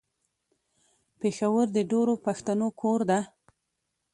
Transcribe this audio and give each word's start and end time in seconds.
پېښور 1.19 1.65
د 1.75 1.77
ډېرو 1.91 2.13
پښتنو 2.25 2.67
کور 2.81 2.99
ده. 3.09 3.19